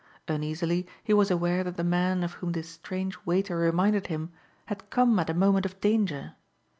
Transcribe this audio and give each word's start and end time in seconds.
Uneasily 0.27 0.87
he 1.03 1.13
was 1.13 1.29
aware 1.29 1.63
that 1.63 1.77
the 1.77 1.83
man 1.83 2.23
of 2.23 2.31
whom 2.33 2.53
this 2.53 2.67
strange 2.67 3.15
waiter 3.23 3.55
reminded 3.55 4.07
him 4.07 4.31
had 4.65 4.89
come 4.89 5.19
at 5.19 5.29
a 5.29 5.33
moment 5.35 5.63
of 5.63 5.79
danger. 5.79 6.33